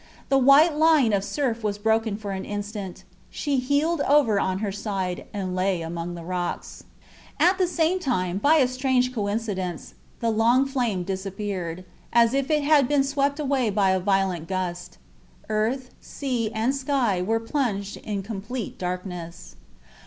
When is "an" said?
2.31-2.43